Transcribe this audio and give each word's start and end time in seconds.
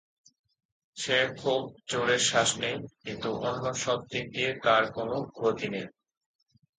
সে 0.97 1.17
খুব 1.41 1.61
জোরে 1.89 2.17
শ্বাস 2.27 2.49
নেয়, 2.61 2.79
কিন্তু 3.03 3.29
অন্য 3.47 3.65
সব 3.83 3.99
দিক 4.11 4.25
দিয়ে 4.35 4.51
তার 4.63 4.83
কোন 4.95 5.09
গতি 5.39 5.67
নেই। 5.73 5.87